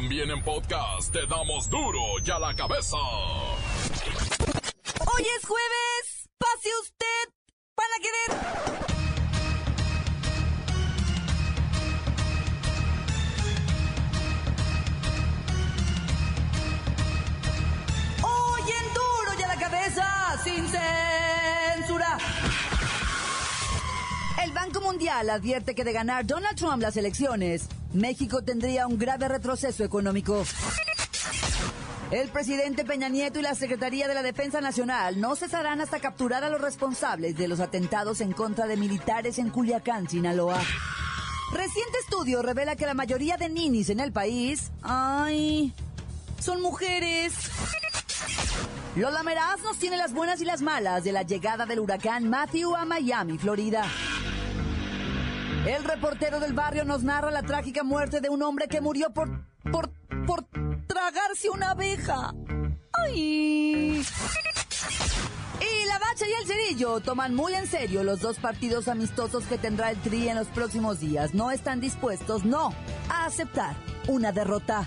[0.00, 2.96] También en podcast te damos duro y a la cabeza.
[5.00, 6.28] Hoy es jueves.
[6.38, 7.32] Pase usted
[7.74, 8.30] para querer.
[18.22, 22.18] Hoy en duro y a la cabeza, sin censura.
[24.44, 29.28] El Banco Mundial advierte que de ganar Donald Trump las elecciones, México tendría un grave
[29.28, 30.44] retroceso económico.
[32.10, 36.42] El presidente Peña Nieto y la Secretaría de la Defensa Nacional no cesarán hasta capturar
[36.42, 40.58] a los responsables de los atentados en contra de militares en Culiacán, Sinaloa.
[41.52, 45.74] Reciente estudio revela que la mayoría de ninis en el país, ay,
[46.40, 47.34] son mujeres.
[48.96, 52.74] Lola Meraz nos tiene las buenas y las malas de la llegada del huracán Matthew
[52.74, 53.84] a Miami, Florida.
[55.68, 59.44] El reportero del barrio nos narra la trágica muerte de un hombre que murió por,
[59.70, 59.90] por,
[60.26, 60.44] por
[60.86, 62.32] tragarse una abeja.
[63.04, 64.02] ¡Ay!
[65.60, 69.58] Y la bacha y el cerillo toman muy en serio los dos partidos amistosos que
[69.58, 71.34] tendrá el Tri en los próximos días.
[71.34, 72.72] No están dispuestos, no,
[73.10, 74.86] a aceptar una derrota.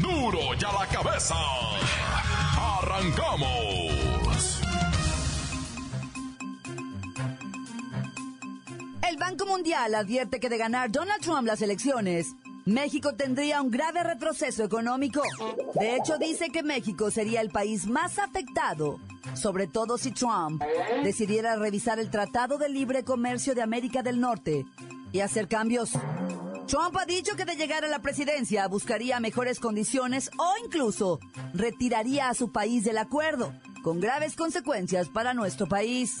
[0.00, 1.36] Duro y a la cabeza.
[2.80, 4.60] Arrancamos.
[9.08, 12.26] El Banco Mundial advierte que de ganar Donald Trump las elecciones,
[12.66, 15.22] México tendría un grave retroceso económico.
[15.78, 18.98] De hecho, dice que México sería el país más afectado,
[19.34, 20.60] sobre todo si Trump
[21.04, 24.66] decidiera revisar el Tratado de Libre Comercio de América del Norte
[25.12, 25.92] y hacer cambios.
[26.70, 31.18] Trump ha dicho que de llegar a la presidencia buscaría mejores condiciones o incluso
[31.52, 36.18] retiraría a su país del acuerdo, con graves consecuencias para nuestro país.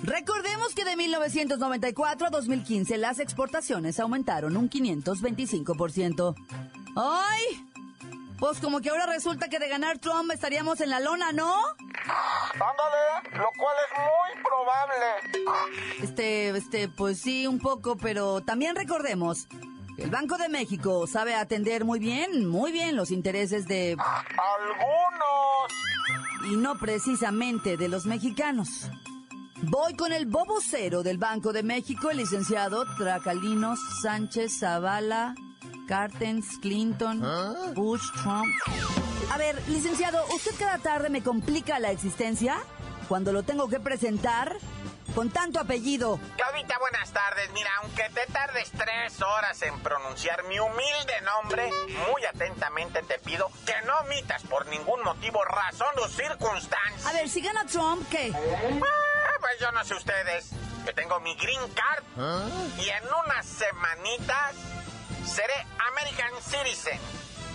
[0.00, 6.36] Recordemos que de 1994 a 2015 las exportaciones aumentaron un 525%.
[6.94, 7.73] ¡Ay!
[8.38, 11.54] Pues como que ahora resulta que de ganar Trump estaríamos en la lona, ¿no?
[12.52, 16.02] Ándale, lo cual es muy probable.
[16.02, 19.46] Este, este, pues sí, un poco, pero también recordemos
[19.96, 23.92] el Banco de México sabe atender muy bien, muy bien los intereses de...
[23.92, 25.72] Algunos.
[26.50, 28.90] y no precisamente de los mexicanos.
[29.62, 35.36] Voy con el bobo cero del Banco de México, el licenciado Tracalinos Sánchez Zavala,
[35.86, 37.20] Cartens, Clinton,
[37.74, 38.46] Bush, Trump.
[39.30, 42.58] A ver, licenciado, ¿usted cada tarde me complica la existencia
[43.08, 44.56] cuando lo tengo que presentar
[45.14, 46.18] con tanto apellido?
[46.36, 47.50] Claudita, buenas tardes.
[47.52, 51.70] Mira, aunque te tardes tres horas en pronunciar mi humilde nombre,
[52.10, 57.08] muy atentamente te pido que no omitas por ningún motivo, razón o circunstancia.
[57.08, 58.32] A ver, si gana Trump, ¿qué?
[58.34, 60.50] Ah, pues yo no sé ustedes.
[60.86, 62.04] Yo tengo mi green card
[62.78, 64.54] y en unas semanitas
[65.26, 65.54] seré
[65.90, 66.98] American Citizen.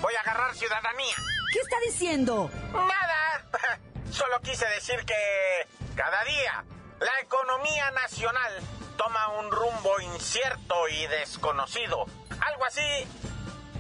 [0.02, 1.16] Voy a agarrar ciudadanía.
[1.54, 2.50] ¿Qué está diciendo?
[2.74, 3.46] Nada.
[4.12, 6.64] Solo quise decir que cada día
[7.00, 8.62] la economía nacional
[8.98, 12.06] toma un rumbo incierto y desconocido.
[12.42, 13.08] Algo así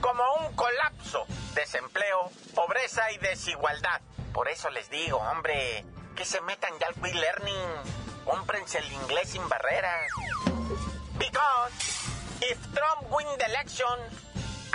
[0.02, 4.02] como un colapso, desempleo, pobreza y desigualdad.
[4.34, 5.84] Por eso les digo, hombre,
[6.16, 8.24] que se metan ya al Quick Learning.
[8.26, 10.12] Cómprense el inglés sin barreras.
[11.18, 11.99] Because
[12.42, 13.86] if Trump win the election,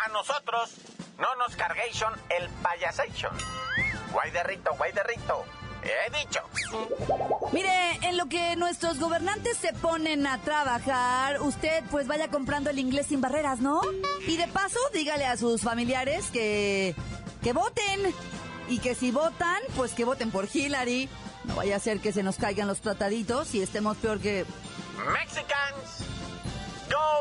[0.05, 0.75] a nosotros
[1.19, 3.33] no nos cargation el payasation.
[4.13, 5.45] Guay de rito, guay de rito.
[5.83, 6.41] He dicho.
[7.53, 12.79] Mire, en lo que nuestros gobernantes se ponen a trabajar, usted pues vaya comprando el
[12.79, 13.83] inglés sin barreras, ¿no?
[14.27, 16.95] Y de paso, dígale a sus familiares que
[17.43, 18.15] que voten
[18.69, 21.11] y que si votan, pues que voten por Hillary.
[21.45, 24.47] No vaya a ser que se nos caigan los trataditos y estemos peor que
[24.97, 26.07] Mexicans,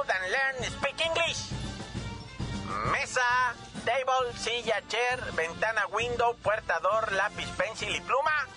[0.02, 1.40] and learn speak English.
[2.92, 3.54] Mesa,
[3.86, 8.48] table, silla, chair, ventana, window, puerta, door, lápiz, pencil y pluma.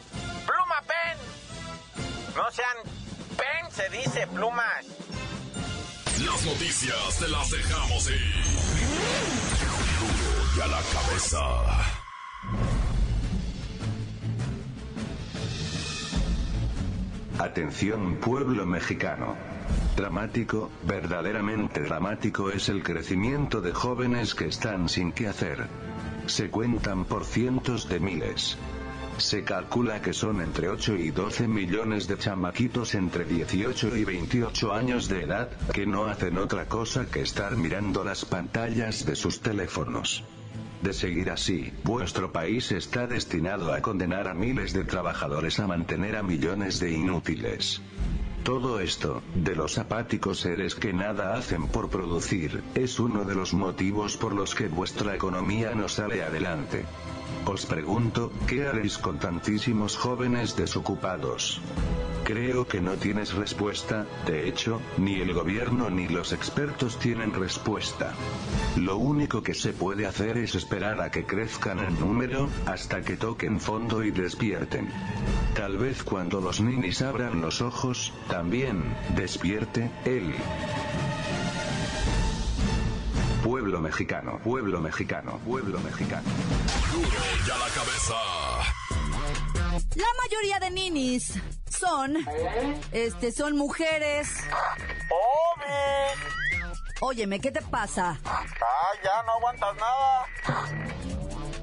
[0.47, 1.19] Pluma, pen.
[2.37, 2.79] No sean
[3.37, 4.85] pen, se dice plumas.
[6.25, 8.35] Las noticias te las dejamos ir.
[10.57, 12.07] Y a la cabeza.
[17.39, 19.56] Atención pueblo mexicano.
[19.97, 25.69] Dramático, verdaderamente dramático es el crecimiento de jóvenes que están sin qué hacer.
[26.27, 28.59] Se cuentan por cientos de miles.
[29.17, 34.75] Se calcula que son entre 8 y 12 millones de chamaquitos entre 18 y 28
[34.75, 39.41] años de edad, que no hacen otra cosa que estar mirando las pantallas de sus
[39.41, 40.25] teléfonos.
[40.83, 46.17] De seguir así, vuestro país está destinado a condenar a miles de trabajadores a mantener
[46.17, 47.81] a millones de inútiles.
[48.47, 53.53] Todo esto, de los apáticos seres que nada hacen por producir, es uno de los
[53.53, 56.85] motivos por los que vuestra economía no sale adelante.
[57.45, 61.61] Os pregunto, ¿qué haréis con tantísimos jóvenes desocupados?
[62.27, 68.15] Creo que no tienes respuesta, de hecho, ni el gobierno ni los expertos tienen respuesta.
[68.75, 73.17] Lo único que se puede hacer es esperar a que crezcan en número, hasta que
[73.17, 74.89] toquen fondo y despierten.
[75.55, 78.83] Tal vez cuando los ninis abran los ojos, también,
[79.15, 80.35] despierte, él.
[83.45, 86.29] Pueblo mexicano, pueblo mexicano, pueblo mexicano.
[86.93, 87.09] Duro
[87.47, 88.15] ya la cabeza.
[89.95, 91.41] La mayoría de ninis
[91.79, 92.17] son,
[92.93, 94.29] este, son mujeres.
[97.01, 98.19] Óyeme, ¿qué te pasa?
[98.25, 98.43] Ah,
[99.05, 100.27] ya no aguantas nada.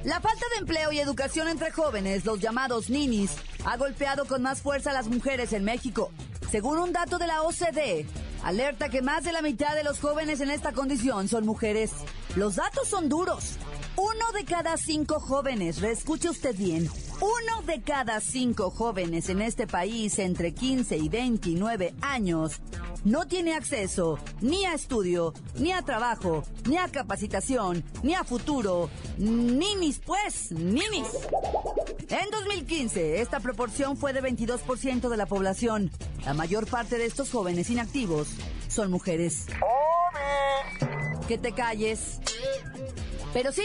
[0.04, 3.32] La falta de empleo y educación entre jóvenes, los llamados ninis,
[3.66, 6.12] ha golpeado con más fuerza a las mujeres en México.
[6.52, 8.06] Según un dato de la OCDE,
[8.44, 11.92] alerta que más de la mitad de los jóvenes en esta condición son mujeres.
[12.36, 13.58] Los datos son duros.
[13.96, 16.90] Uno de cada cinco jóvenes, reescuche usted bien,
[17.22, 22.62] uno de cada cinco jóvenes en este país entre 15 y 29 años
[23.04, 28.90] no tiene acceso ni a estudio, ni a trabajo, ni a capacitación, ni a futuro.
[29.18, 31.08] Ninis, pues, ninis.
[32.10, 35.92] En 2015, esta proporción fue de 22% de la población.
[36.26, 38.30] La mayor parte de estos jóvenes inactivos
[38.68, 39.48] son mujeres.
[41.28, 42.20] Que te calles.
[43.34, 43.64] Pero sí,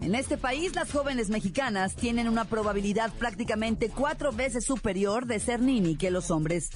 [0.00, 5.60] en este país las jóvenes mexicanas tienen una probabilidad prácticamente cuatro veces superior de ser
[5.60, 6.70] nini que los hombres.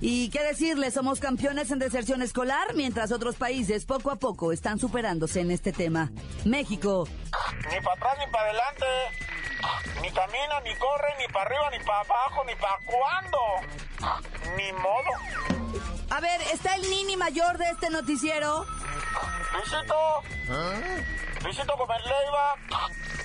[0.00, 4.78] Y qué decirles, somos campeones en deserción escolar, mientras otros países poco a poco están
[4.78, 6.12] superándose en este tema.
[6.44, 7.08] México,
[7.70, 8.84] Ni para atrás ni para adelante.
[10.00, 13.38] Ni camina, ni corre, ni para arriba, ni para abajo, ni para cuándo.
[14.56, 15.10] Ni modo.
[16.10, 18.64] a ver, ¿está el nini mayor de este noticiero?
[19.52, 19.94] Luisito.
[21.42, 22.54] Luisito Gómez Leiva.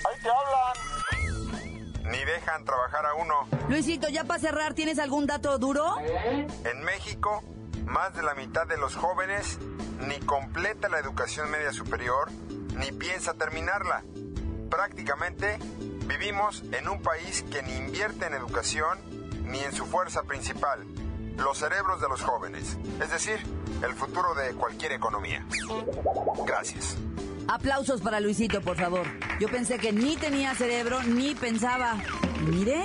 [0.08, 2.10] Ahí te hablan.
[2.10, 3.48] Ni dejan trabajar a uno.
[3.68, 5.96] Luisito, ya para cerrar, ¿tienes algún dato duro?
[6.00, 7.42] En México,
[7.84, 9.58] más de la mitad de los jóvenes
[10.00, 12.30] ni completa la educación media superior,
[12.76, 14.02] ni piensa terminarla.
[14.70, 15.58] Prácticamente
[16.10, 18.98] vivimos en un país que ni invierte en educación
[19.44, 20.84] ni en su fuerza principal,
[21.36, 23.38] los cerebros de los jóvenes, es decir,
[23.84, 25.46] el futuro de cualquier economía.
[26.44, 26.96] Gracias.
[27.46, 29.06] Aplausos para Luisito, por favor.
[29.38, 31.96] Yo pensé que ni tenía cerebro ni pensaba.
[32.40, 32.84] Mire,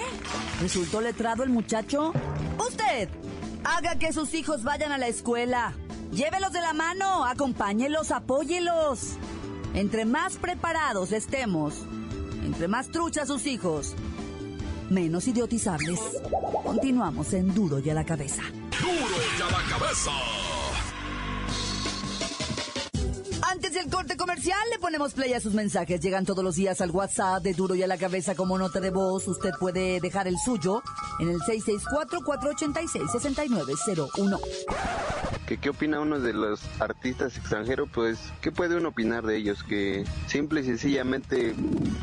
[0.62, 2.14] resultó letrado el muchacho.
[2.60, 3.10] Usted,
[3.64, 5.74] haga que sus hijos vayan a la escuela.
[6.12, 9.18] Llévelos de la mano, acompáñelos, apóyelos.
[9.74, 11.86] Entre más preparados estemos,
[12.46, 13.96] entre más truchas sus hijos,
[14.90, 16.00] menos idiotizables.
[16.64, 18.44] Continuamos en Duro y a la cabeza.
[18.80, 20.12] Duro ya la cabeza.
[23.52, 26.00] Antes del corte comercial le ponemos play a sus mensajes.
[26.02, 28.92] Llegan todos los días al WhatsApp de Duro y a la cabeza como nota de
[28.92, 29.28] voz.
[29.28, 30.84] Usted puede dejar el suyo
[31.20, 34.40] en el 664-486-6901.
[35.46, 39.64] Que qué opina uno de los artistas extranjeros, pues, ¿qué puede uno opinar de ellos?
[39.64, 41.56] Que simple y sencillamente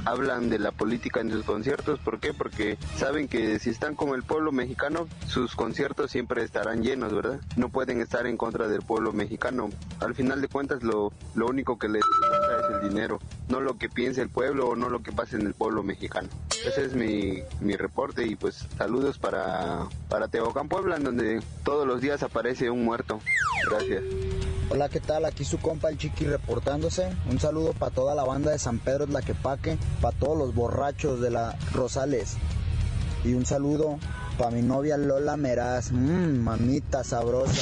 [0.04, 2.32] hablan de la política en sus conciertos, ¿por qué?
[2.32, 7.40] Porque saben que si están con el pueblo mexicano, sus conciertos siempre estarán llenos, ¿verdad?
[7.56, 9.70] No pueden estar en contra del pueblo mexicano.
[10.00, 13.18] Al final de cuentas, lo, lo único que les importa es el dinero,
[13.48, 16.28] no lo que piense el pueblo o no lo que pase en el pueblo mexicano.
[16.66, 22.00] Ese es mi, mi reporte y pues saludos para, para Puebla, en donde todos los
[22.00, 23.20] días aparece un muerto.
[23.68, 24.02] Gracias.
[24.70, 25.24] Hola, ¿qué tal?
[25.24, 27.12] Aquí su compa el Chiqui reportándose.
[27.30, 31.30] Un saludo para toda la banda de San Pedro Tlaquepaque, para todos los borrachos de
[31.30, 32.36] la Rosales.
[33.24, 33.98] Y un saludo
[34.38, 35.92] para mi novia Lola Meraz.
[35.92, 37.60] Mmm, mamita sabrosa.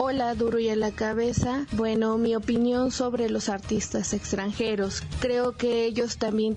[0.00, 1.66] Hola, duro y a la cabeza.
[1.72, 5.02] Bueno, mi opinión sobre los artistas extranjeros.
[5.18, 6.56] Creo que ellos también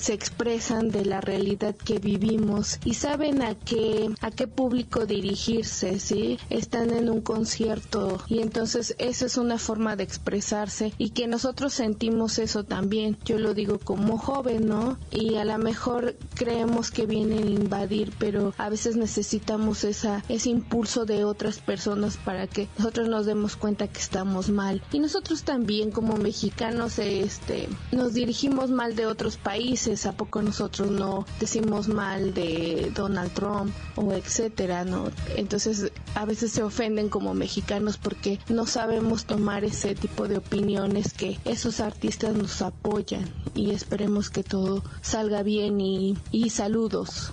[0.00, 6.00] se expresan de la realidad que vivimos y saben a qué a qué público dirigirse,
[6.00, 6.38] ¿sí?
[6.48, 11.74] Están en un concierto y entonces esa es una forma de expresarse y que nosotros
[11.74, 13.18] sentimos eso también.
[13.26, 14.98] Yo lo digo como joven, ¿no?
[15.10, 20.48] Y a lo mejor creemos que vienen a invadir, pero a veces necesitamos esa ese
[20.48, 24.82] impulso de otras personas para que nosotros nos demos cuenta que estamos mal.
[24.92, 30.90] Y nosotros también como mexicanos este, nos dirigimos mal de otros países, ¿a poco nosotros
[30.90, 35.10] no decimos mal de Donald Trump o etcétera, ¿no?
[35.36, 41.12] Entonces a veces se ofenden como mexicanos porque no sabemos tomar ese tipo de opiniones
[41.12, 47.32] que esos artistas nos apoyan y esperemos que todo salga bien y, y saludos.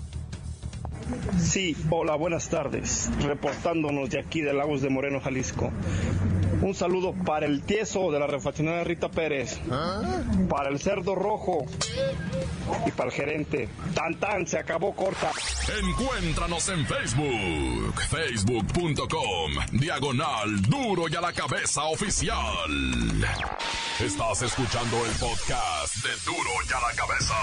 [1.40, 3.10] Sí, hola, buenas tardes.
[3.22, 5.72] Reportándonos de aquí de Lagos de Moreno, Jalisco.
[6.62, 9.60] Un saludo para el tieso de la refaccionaria Rita Pérez,
[10.50, 11.66] para el cerdo rojo
[12.88, 13.70] y para el gerente.
[13.94, 15.32] Tan tan, se acabó corta.
[15.80, 22.40] Encuéntranos en Facebook, facebook.com, diagonal duro y a la cabeza oficial.
[24.00, 27.36] Estás escuchando el podcast de duro y a la cabeza.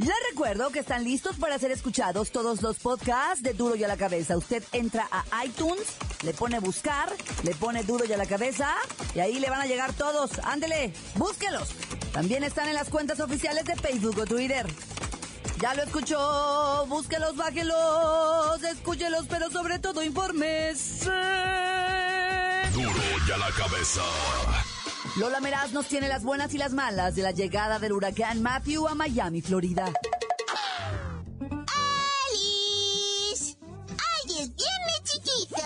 [0.00, 3.88] Les recuerdo que están listos para ser escuchados todos los podcasts de Duro y a
[3.88, 4.34] la Cabeza.
[4.34, 8.74] Usted entra a iTunes, le pone buscar, le pone Duro y a la Cabeza
[9.14, 10.38] y ahí le van a llegar todos.
[10.42, 11.68] Ándele, búsquelos.
[12.14, 14.66] También están en las cuentas oficiales de Facebook o Twitter.
[15.60, 21.00] Ya lo escuchó, búsquelos, bájelos, escúchelos, pero sobre todo informes.
[22.72, 24.00] Duro y a la Cabeza.
[25.16, 28.86] Lola Meraz nos tiene las buenas y las malas de la llegada del huracán Matthew
[28.86, 29.92] a Miami, Florida.
[32.28, 33.56] ¡Alice!
[33.88, 35.56] ¡Ay, es viernes chiquito!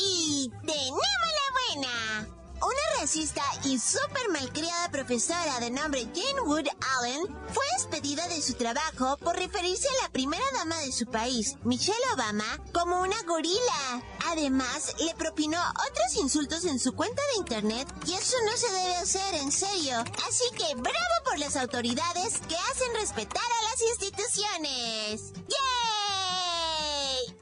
[0.00, 2.28] Y tenemos la buena.
[2.56, 4.67] Una racista y súper malcriada
[5.08, 6.66] profesora de nombre Jane Wood
[6.98, 11.56] Allen fue despedida de su trabajo por referirse a la primera dama de su país,
[11.64, 14.02] Michelle Obama, como una gorila.
[14.26, 18.96] Además, le propinó otros insultos en su cuenta de internet y eso no se debe
[18.96, 19.98] hacer en serio.
[20.28, 25.32] Así que bravo por las autoridades que hacen respetar a las instituciones.
[25.48, 27.34] ¡Yay!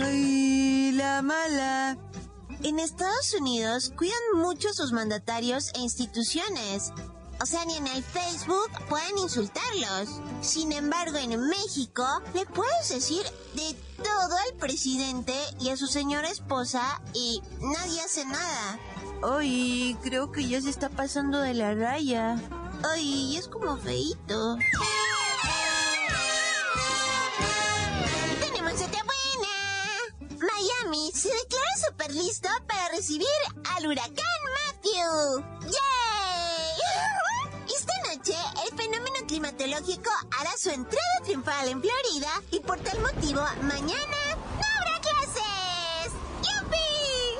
[0.00, 2.09] ¡Ay, la mala!
[2.62, 6.92] En Estados Unidos cuidan mucho sus mandatarios e instituciones.
[7.42, 10.20] O sea, ni en el Facebook pueden insultarlos.
[10.42, 13.22] Sin embargo, en México le puedes decir
[13.54, 13.74] de
[14.04, 18.78] todo al presidente y a su señora esposa y nadie hace nada.
[19.22, 22.36] Ay, creo que ya se está pasando de la raya.
[22.84, 24.58] Ay, es como feito.
[32.12, 33.28] Listo para recibir
[33.76, 35.44] al huracán Matthew.
[35.62, 36.80] ¡Yay!
[37.76, 38.36] Esta noche,
[38.66, 44.66] el fenómeno climatológico hará su entrada triunfal en Florida y por tal motivo, mañana no
[44.76, 46.12] habrá clases.
[46.42, 46.88] ¡Yupi!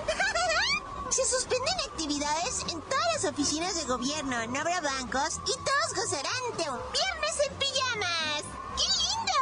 [1.11, 6.57] Se suspenden actividades en todas las oficinas de gobierno, no habrá bancos y todos gozarán
[6.57, 8.45] de un viernes en pijamas.
[8.77, 9.41] ¡Qué lindo!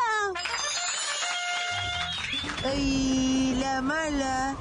[2.65, 4.57] ¡Ay, la mala!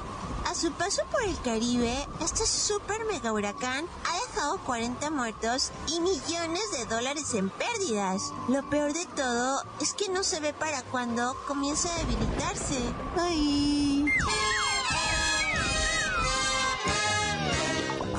[0.60, 6.72] Su paso por el Caribe, este super mega huracán ha dejado 40 muertos y millones
[6.72, 8.32] de dólares en pérdidas.
[8.48, 12.76] Lo peor de todo es que no se ve para cuándo comienza a debilitarse.
[13.16, 14.06] ¡Ay!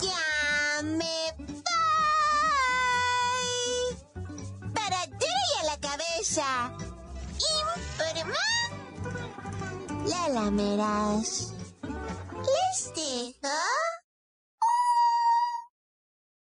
[0.02, 1.54] ¡Ya me voy!
[4.74, 5.10] ¡Para a
[5.66, 6.72] la cabeza!
[7.98, 8.38] ¡Informa!
[10.06, 11.54] La lamerás.
[13.10, 13.48] Les dejo
[14.62, 14.86] un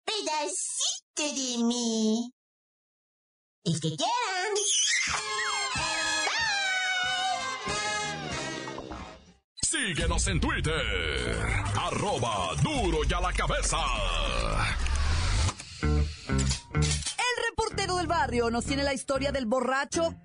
[0.06, 2.34] pedacito de mí.
[3.66, 4.56] El que quieran.
[9.62, 11.46] Síguenos en Twitter.
[11.78, 13.78] Arroba duro y a la cabeza.
[15.82, 20.16] El reportero del barrio nos tiene la historia del borracho.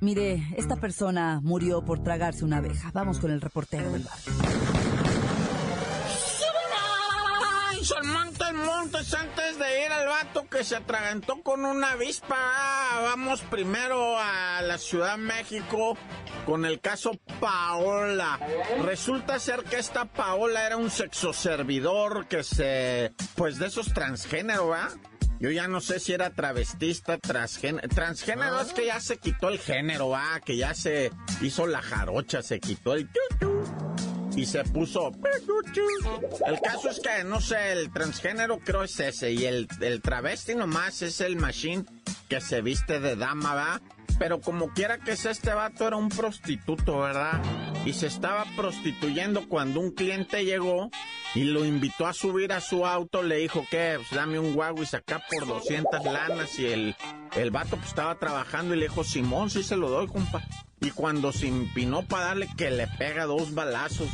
[0.00, 2.90] Mire, esta persona murió por tragarse una abeja.
[2.94, 4.65] Vamos con el reportero del barrio.
[7.86, 12.36] Montes, montes, antes de ir al vato que se atragantó con una avispa.
[13.02, 15.96] Vamos primero a la Ciudad de México
[16.46, 18.40] con el caso Paola.
[18.82, 23.12] Resulta ser que esta Paola era un sexoservidor que se...
[23.36, 24.88] Pues de esos transgénero, ¿va?
[25.38, 27.88] Yo ya no sé si era travestista, transgénero.
[27.88, 32.42] Transgénero es que ya se quitó el género, ah, que ya se hizo la jarocha,
[32.42, 33.08] se quitó el
[34.36, 35.12] y se puso.
[36.46, 39.32] El caso es que, no sé, el transgénero creo es ese.
[39.32, 41.84] Y el, el travesti nomás es el machine
[42.28, 43.80] que se viste de dama, ¿va?
[44.18, 47.42] Pero como quiera que sea, este vato era un prostituto, ¿verdad?
[47.84, 50.90] Y se estaba prostituyendo cuando un cliente llegó
[51.34, 53.22] y lo invitó a subir a su auto.
[53.22, 56.58] Le dijo que, pues dame un guagua y saca por 200 lanas.
[56.58, 56.96] Y el,
[57.36, 60.42] el vato pues estaba trabajando y le dijo, Simón, sí se lo doy, compa.
[60.86, 64.08] Y cuando se empinó para darle que le pega dos balazos.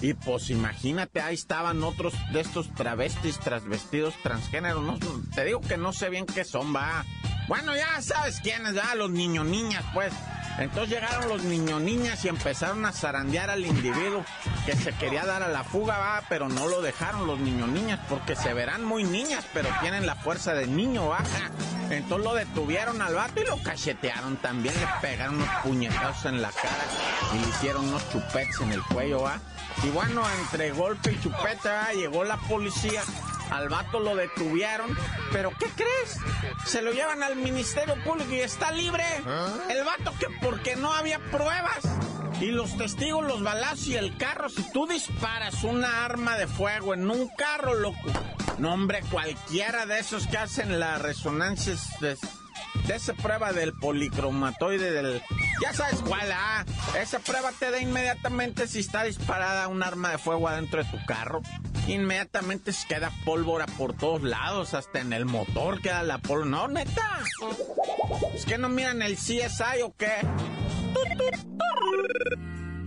[0.00, 4.82] Y pues imagínate, ahí estaban otros de estos travestis, transvestidos, transgénero.
[4.82, 4.98] No,
[5.36, 7.04] te digo que no sé bien qué son, va.
[7.46, 10.12] Bueno, ya sabes quiénes, ya los niños niñas, pues.
[10.58, 14.24] Entonces llegaron los niños niñas y empezaron a zarandear al individuo
[14.66, 18.00] que se quería dar a la fuga, va, pero no lo dejaron los niños niñas
[18.08, 21.50] porque se verán muy niñas, pero tienen la fuerza de niño, baja.
[21.90, 26.50] Entonces lo detuvieron al vato y lo cachetearon también, le pegaron unos puñetazos en la
[26.50, 26.84] cara
[27.34, 29.40] y le hicieron unos chupetes en el cuello, va.
[29.82, 33.02] Y bueno, entre golpe y chupeta llegó la policía
[33.50, 34.96] al vato lo detuvieron,
[35.32, 36.18] pero ¿qué crees?
[36.66, 39.04] Se lo llevan al Ministerio Público y está libre.
[39.26, 39.54] ¿Ah?
[39.68, 41.80] El vato que porque no había pruebas.
[42.40, 46.94] Y los testigos, los balazos y el carro, si tú disparas una arma de fuego
[46.94, 47.98] en un carro, loco.
[48.58, 52.16] No, hombre, cualquiera de esos que hacen las resonancias de,
[52.88, 55.22] esa prueba del policromatoide del...
[55.60, 56.64] Ya sabes cuál, ah.
[56.98, 61.04] Esa prueba te da inmediatamente si está disparada un arma de fuego adentro de tu
[61.06, 61.42] carro
[61.94, 66.50] inmediatamente se queda pólvora por todos lados, hasta en el motor queda la pólvora.
[66.50, 67.20] No, neta.
[68.34, 70.12] ¿Es que no miran el CSI o qué?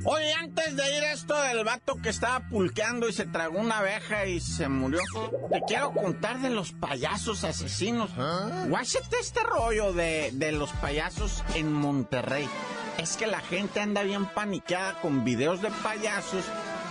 [0.05, 3.79] Oye, antes de ir a esto del vato que estaba pulqueando y se tragó una
[3.79, 5.01] abeja y se murió,
[5.49, 8.11] te quiero contar de los payasos asesinos.
[8.17, 8.65] ¿Ah?
[8.67, 12.49] Guáchate este rollo de, de los payasos en Monterrey.
[12.97, 16.43] Es que la gente anda bien paniqueada con videos de payasos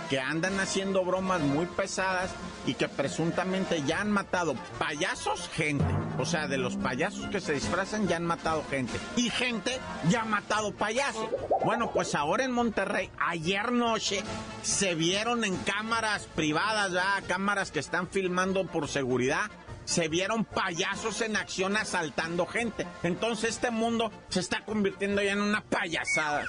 [0.09, 2.31] que andan haciendo bromas muy pesadas
[2.65, 5.85] y que presuntamente ya han matado payasos, gente.
[6.17, 8.99] O sea, de los payasos que se disfrazan ya han matado gente.
[9.15, 9.79] Y gente
[10.09, 11.27] ya ha matado payasos.
[11.63, 14.23] Bueno, pues ahora en Monterrey, ayer noche,
[14.61, 19.49] se vieron en cámaras privadas, ya, cámaras que están filmando por seguridad
[19.85, 22.87] se vieron payasos en acción asaltando gente.
[23.03, 26.45] Entonces este mundo se está convirtiendo ya en una payasada.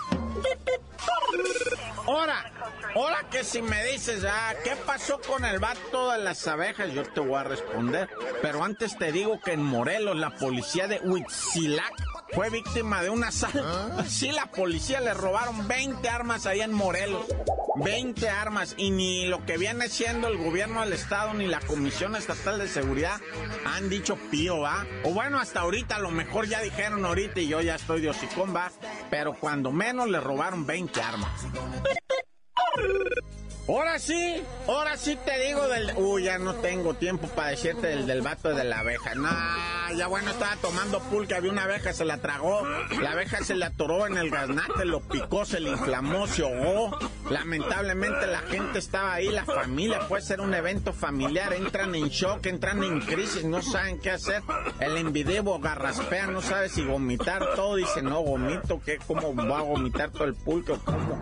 [2.07, 2.53] Ahora,
[2.95, 6.93] ahora que si me dices, ah, ¿qué pasó con el vato de las abejas?
[6.93, 8.09] Yo te voy a responder.
[8.43, 11.95] Pero antes te digo que en Morelos, la policía de Huitzilac
[12.33, 13.63] fue víctima de un asalto.
[13.65, 14.05] ¿Ah?
[14.09, 17.27] Sí, la policía le robaron 20 armas ahí en Morelos.
[17.77, 22.15] 20 armas y ni lo que viene siendo el gobierno del estado ni la Comisión
[22.15, 23.21] Estatal de Seguridad
[23.65, 24.87] han dicho pío, ¿va?
[25.03, 28.11] O bueno, hasta ahorita a lo mejor ya dijeron ahorita y yo ya estoy de
[28.11, 28.71] hocicón, ¿va?
[29.11, 31.47] Pero cuando menos le robaron 20 armas.
[33.67, 35.93] Ahora sí, ahora sí te digo del...
[35.97, 39.15] Uy, ya no tengo tiempo para decirte del, del vato de la abeja.
[39.15, 39.31] No,
[39.97, 42.63] ya bueno, estaba tomando pulque, había una abeja, se la tragó.
[43.01, 46.99] La abeja se le atoró en el gaznate, lo picó, se le inflamó, se ahogó.
[47.31, 51.55] Lamentablemente la gente estaba ahí, la familia, puede ser un evento familiar.
[51.55, 54.43] Entran en shock, entran en crisis, no saben qué hacer.
[54.79, 57.77] El envidebo garraspea, no sabe si vomitar todo.
[57.77, 58.99] Dice, no, vomito, ¿qué?
[59.07, 60.75] ¿Cómo va a vomitar todo el pulque?
[60.85, 61.17] ¿Cómo?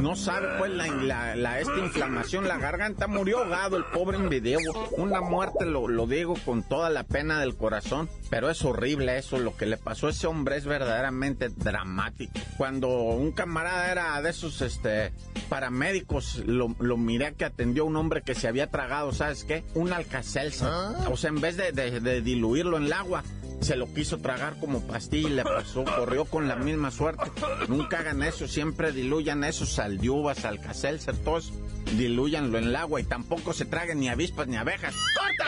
[0.00, 4.58] No sabe, pues, la, la, este inflamación, la garganta, murió ahogado el pobre en video.
[4.96, 9.38] Una muerte, lo, lo digo con toda la pena del corazón, pero es horrible eso,
[9.38, 12.32] lo que le pasó a ese hombre es verdaderamente dramático.
[12.56, 15.12] Cuando un camarada era de esos este,
[15.48, 19.64] paramédicos, lo, lo miré que atendió a un hombre que se había tragado, ¿sabes qué?
[19.74, 20.68] Un alcacelsa.
[20.70, 21.08] ¿Ah?
[21.10, 23.24] O sea, en vez de, de, de diluirlo en el agua,
[23.60, 27.30] se lo quiso tragar como pastilla y le pasó, corrió con la misma suerte.
[27.68, 31.52] Nunca hagan eso, siempre diluyan eso, saldiuvas, alcacelser, todos
[31.96, 34.94] diluyanlo en el agua y tampoco se traguen ni avispas ni abejas.
[35.16, 35.44] ¡Corta!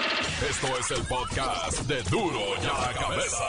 [0.49, 3.45] Esto es el podcast de Duro ya la cabeza.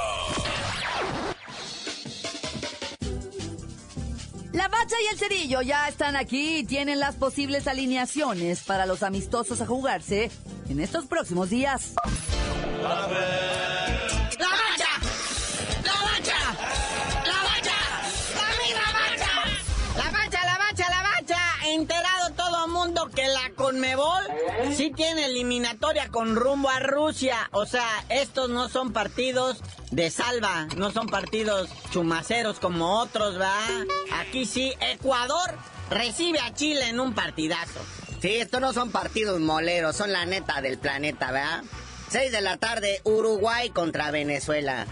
[4.53, 9.01] La Bacha y el Cerillo ya están aquí y tienen las posibles alineaciones para los
[9.01, 10.29] amistosos a jugarse
[10.69, 11.93] en estos próximos días.
[12.81, 13.60] Conmebol
[24.81, 27.37] sí tiene eliminatoria con rumbo a Rusia.
[27.51, 33.53] O sea, estos no son partidos de salva, no son partidos chumaceros como otros, ¿va?
[34.19, 35.53] Aquí sí, Ecuador
[35.91, 37.79] recibe a Chile en un partidazo.
[38.23, 41.63] Sí, estos no son partidos moleros, son la neta del planeta, ¿verdad?
[42.09, 44.87] 6 de la tarde, Uruguay contra Venezuela.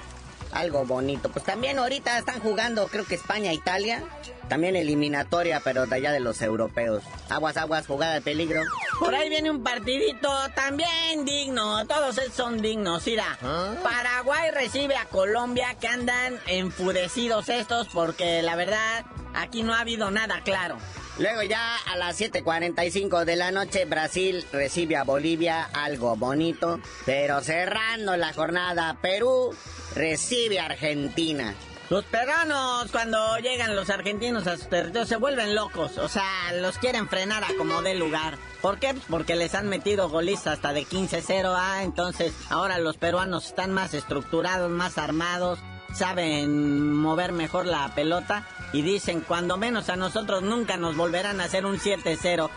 [0.51, 1.29] Algo bonito.
[1.29, 4.03] Pues también ahorita están jugando, creo que España, Italia.
[4.47, 7.03] También eliminatoria, pero de allá de los europeos.
[7.29, 8.62] Aguas, aguas, jugada de peligro.
[8.99, 11.85] Por ahí viene un partidito también digno.
[11.85, 13.05] Todos esos son dignos.
[13.05, 13.38] Mira,
[13.83, 20.09] Paraguay recibe a Colombia que andan enfurecidos estos porque la verdad aquí no ha habido
[20.09, 20.77] nada claro.
[21.19, 26.79] Luego ya a las 7.45 de la noche Brasil recibe a Bolivia, algo bonito.
[27.05, 29.53] Pero cerrando la jornada, Perú
[29.95, 31.53] recibe a Argentina.
[31.89, 35.97] Los peruanos, cuando llegan los argentinos a sus territorios, se vuelven locos.
[35.97, 38.38] O sea, los quieren frenar a como dé lugar.
[38.62, 38.95] ¿Por qué?
[39.10, 43.93] Porque les han metido golistas hasta de 15-0 a entonces ahora los peruanos están más
[43.93, 45.60] estructurados, más armados,
[45.93, 51.45] saben mover mejor la pelota y dicen, cuando menos a nosotros nunca nos volverán a
[51.45, 52.49] hacer un 7-0.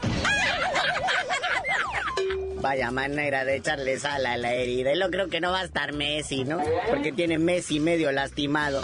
[2.60, 4.92] Vaya manera de echarle sal a la herida.
[4.92, 6.60] Y lo creo que no va a estar Messi, ¿no?
[6.88, 8.82] Porque tiene Messi medio lastimado.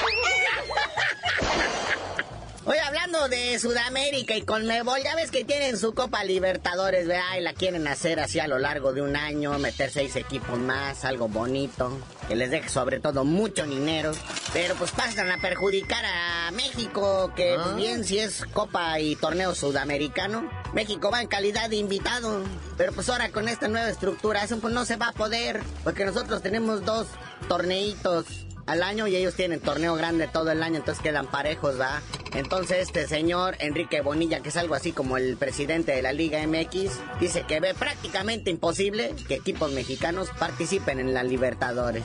[2.70, 7.38] Hoy hablando de Sudamérica y Conmebol, ya ves que tienen su Copa Libertadores, ¿verdad?
[7.38, 11.06] Y la quieren hacer así a lo largo de un año, meter seis equipos más,
[11.06, 11.90] algo bonito,
[12.28, 14.12] que les deje sobre todo mucho dinero.
[14.52, 19.54] Pero pues pasan a perjudicar a México, que pues, bien si es Copa y torneo
[19.54, 22.44] sudamericano, México va en calidad de invitado.
[22.76, 26.04] Pero pues ahora con esta nueva estructura, eso pues no se va a poder, porque
[26.04, 27.06] nosotros tenemos dos
[27.48, 28.26] torneitos
[28.68, 32.02] al año y ellos tienen torneo grande todo el año, entonces quedan parejos, ¿va?
[32.34, 36.46] Entonces este señor Enrique Bonilla, que es algo así como el presidente de la Liga
[36.46, 42.04] MX, dice que ve prácticamente imposible que equipos mexicanos participen en la Libertadores.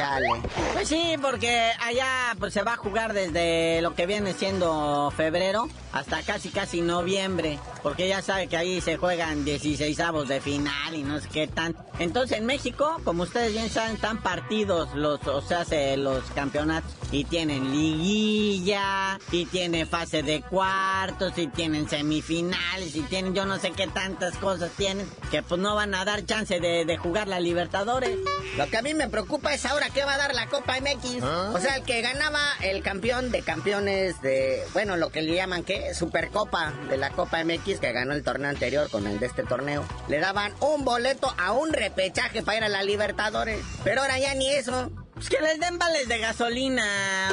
[0.00, 0.28] Chale.
[0.72, 5.68] Pues sí, porque allá pues se va a jugar desde lo que viene siendo febrero
[5.92, 10.94] hasta casi casi noviembre, porque ya sabe que ahí se juegan 16 avos de final
[10.94, 11.76] y no sé qué tan.
[11.98, 16.92] Entonces en México, como ustedes bien saben, están partidos los, o sea, se, los campeonatos
[17.12, 23.58] y tienen liguilla y tiene fase de cuartos y tienen semifinales y tienen yo no
[23.58, 27.28] sé qué tantas cosas tienen que pues no van a dar chance de, de jugar
[27.28, 28.16] la Libertadores.
[28.56, 31.22] Lo que a mí me preocupa es ahora qué va a dar la Copa MX.
[31.22, 35.64] O sea, el que ganaba el campeón de campeones de, bueno, lo que le llaman
[35.64, 39.44] qué, Supercopa de la Copa MX que ganó el torneo anterior con el de este
[39.44, 43.60] torneo, le daban un boleto a un repechaje para ir a la Libertadores.
[43.84, 44.90] Pero ahora ya ni eso.
[45.20, 46.82] Pues que les den vales de gasolina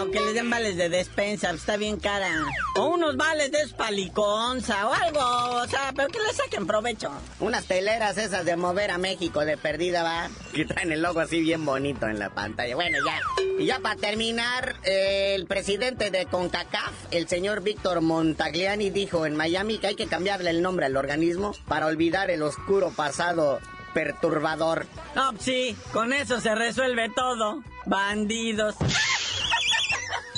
[0.02, 2.30] o que les den vales de despensa, pues está bien cara.
[2.76, 7.10] O unos vales de espaliconza o algo, o sea, pero que le saquen provecho.
[7.39, 11.39] Unas teleras esas de mover a México de perdida, va, que traen el logo así
[11.39, 12.76] bien bonito en la pantalla.
[12.76, 13.21] Bueno, ya.
[13.58, 19.78] Y ya para terminar, el presidente de CONCACAF, el señor Víctor Montagliani, dijo en Miami
[19.78, 23.62] que hay que cambiarle el nombre al organismo para olvidar el oscuro pasado
[23.93, 24.86] perturbador.
[25.15, 27.63] No, sí, con eso se resuelve todo.
[27.86, 28.76] Bandidos.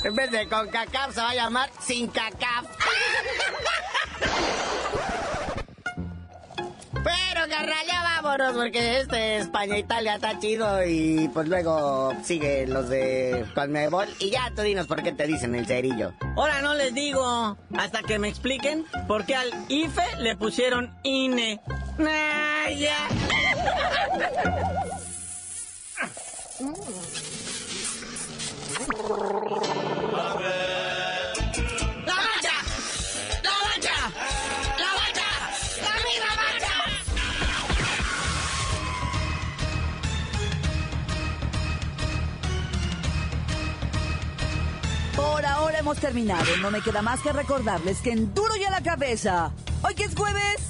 [0.01, 2.65] En vez de con cacaf se va a llamar sin cacaf.
[6.91, 13.45] Pero carnal, ya vámonos porque este España-Italia está chido y pues luego sigue los de
[13.55, 16.13] Conmebol y ya tú dinos por qué te dicen el cerillo.
[16.35, 21.61] Ahora no les digo hasta que me expliquen por qué al IFE le pusieron INE.
[21.97, 23.07] Nah, ya.
[32.05, 32.55] ¡La mancha!
[33.43, 33.97] ¡La mancha!
[34.77, 35.29] ¡La mancha!
[35.83, 36.75] ¡La misma mancha!
[45.15, 46.57] Por ahora hemos terminado.
[46.61, 50.15] No me queda más que recordarles que en Duro y la cabeza, hoy que es
[50.15, 50.69] jueves,